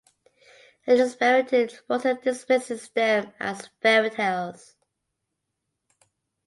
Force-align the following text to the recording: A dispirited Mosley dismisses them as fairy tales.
A 0.87 0.95
dispirited 0.95 1.77
Mosley 1.87 2.15
dismisses 2.15 2.89
them 2.89 3.33
as 3.39 3.69
fairy 3.83 4.09
tales. 4.09 4.75